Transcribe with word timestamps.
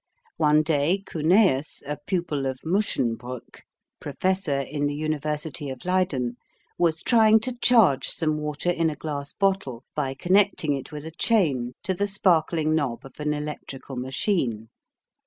One 0.37 0.63
day 0.63 1.03
Cuneus, 1.05 1.83
a 1.85 1.95
pupil 1.95 2.47
of 2.47 2.61
Muschenbroeck, 2.65 3.61
professor 3.99 4.61
in 4.61 4.87
the 4.87 4.95
University 4.95 5.69
of 5.69 5.85
Leyden, 5.85 6.37
was 6.79 7.03
trying 7.03 7.39
to 7.41 7.55
charge 7.57 8.07
some 8.07 8.37
water 8.37 8.71
in 8.71 8.89
a 8.89 8.95
glass 8.95 9.33
bottle 9.33 9.83
by 9.93 10.15
connecting 10.15 10.73
it 10.75 10.91
with 10.91 11.05
a 11.05 11.11
chain 11.11 11.73
to 11.83 11.93
the 11.93 12.07
sparkling 12.07 12.73
knob 12.73 13.05
of 13.05 13.19
an 13.19 13.31
electrical 13.31 13.95
machine. 13.95 14.69